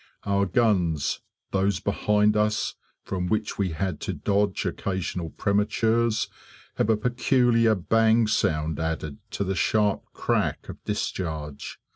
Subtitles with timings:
[0.23, 1.19] Our guns
[1.51, 6.27] those behind us, from which we had to dodge occasional prematures
[6.77, 11.79] have a peculiar bang sound added to the sharp crack of discharge.